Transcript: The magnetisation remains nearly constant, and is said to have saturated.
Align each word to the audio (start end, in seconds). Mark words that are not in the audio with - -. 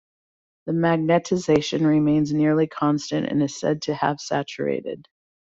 The 0.65 0.71
magnetisation 0.71 1.85
remains 1.85 2.33
nearly 2.33 2.65
constant, 2.65 3.27
and 3.27 3.43
is 3.43 3.59
said 3.59 3.83
to 3.83 3.93
have 3.93 4.19
saturated. 4.19 5.07